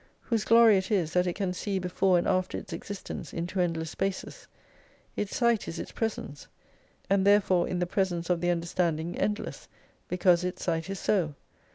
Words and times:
Whose 0.21 0.45
glory 0.45 0.79
it 0.79 0.89
is, 0.89 1.13
that 1.13 1.27
it 1.27 1.33
can 1.35 1.53
see 1.53 1.77
before 1.77 2.17
and 2.17 2.27
after 2.27 2.57
its 2.57 2.73
existence 2.73 3.33
into 3.33 3.59
endless 3.59 3.91
spaces. 3.91 4.47
Its 5.15 5.35
Sight 5.35 5.67
is 5.67 5.77
its 5.77 5.91
presence. 5.91 6.47
And 7.07 7.23
therefore 7.23 7.67
in 7.67 7.77
the 7.77 7.85
presence 7.85 8.27
of 8.27 8.41
the 8.41 8.49
under 8.49 8.65
standing 8.65 9.15
endless, 9.15 9.67
because 10.07 10.43
its 10.43 10.63
Sight 10.63 10.89
is 10.89 10.97
so. 10.97 11.35